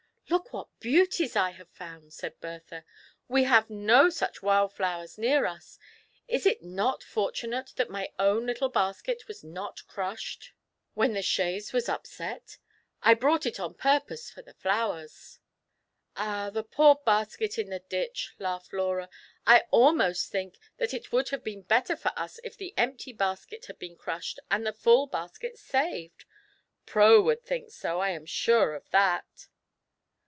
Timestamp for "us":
5.45-5.77, 22.15-22.39